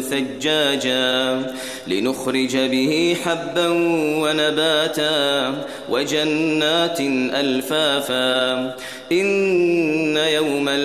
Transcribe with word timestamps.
ثجاجا 0.00 1.42
لنخرج 1.86 2.56
به 2.56 3.16
حبا 3.24 3.68
ونباتا 4.22 5.54
وجنات 5.90 7.00
ألفافا 7.40 8.74
إن 9.12 10.16
يوم 10.16 10.49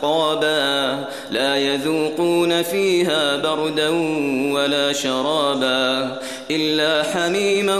أحقابا 0.00 1.04
لا 1.30 1.56
يذوقون 1.56 2.62
فيها 2.62 3.36
بردا 3.36 3.88
ولا 4.52 4.92
شرابا 4.92 6.18
إلا 6.50 7.02
حميما 7.02 7.78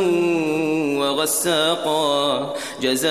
وغساقا 1.00 2.54
جزاء 2.82 3.10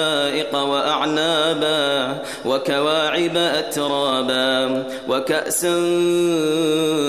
وأعنابا 0.53 2.17
وكواعب 2.45 3.37
أترابا 3.37 4.83
وكأسا 5.09 5.75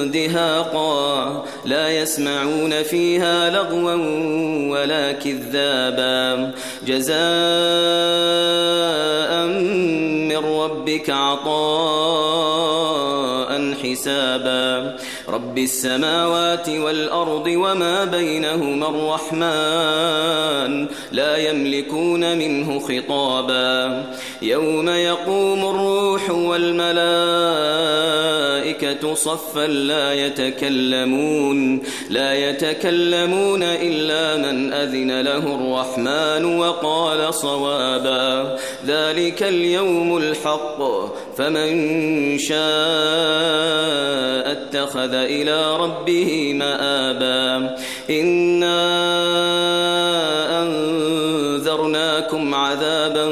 دهاقا 0.04 1.44
لا 1.64 1.88
يسمعون 1.88 2.82
فيها 2.82 3.50
لغوا 3.50 3.94
ولا 4.70 5.12
كذابا 5.12 6.50
جزاء 6.86 8.61
ربك 10.64 11.10
عطاء 11.10 11.52
حسابا. 13.82 14.96
رب 15.28 15.58
السماوات 15.58 16.68
والأرض 16.68 17.46
وما 17.46 18.04
بينهما 18.04 18.88
الرحمن 18.88 20.86
لا 21.12 21.36
يملكون 21.50 22.38
منه 22.38 22.78
خطابا. 22.78 24.04
يوم 24.42 24.88
يقوم 24.88 25.58
الروح 25.58 26.30
والملائكة 26.30 27.21
صفا 29.14 29.66
لا 29.66 30.12
يتكلمون 30.12 31.82
لا 32.10 32.50
يتكلمون 32.50 33.62
إلا 33.62 34.36
من 34.36 34.72
أذن 34.72 35.20
له 35.20 35.38
الرحمن 35.38 36.58
وقال 36.58 37.34
صوابا. 37.34 38.58
ذلك 38.86 39.42
اليوم 39.42 40.16
الحق 40.16 40.78
فمن 41.36 41.72
شاء 42.38 42.62
اتخذ 44.52 45.14
إلى 45.14 45.76
ربه 45.76 46.52
مآبا. 46.54 47.76
إنا 48.10 48.82
أنذرناكم 50.62 52.54
عذابا 52.54 53.26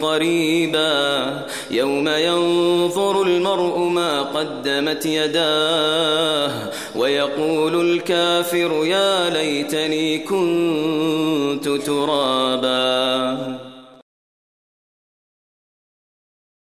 قريبا. 0.00 1.42
يوم 1.70 2.08
ينظر 2.08 3.22
المرء 3.22 3.87
قدمت 4.34 5.06
يداه 5.06 6.52
ويقول 6.96 7.90
الكافر 7.90 8.84
يا 8.84 9.30
ليتني 9.30 10.18
كنت 10.18 11.68
ترابا. 11.68 13.67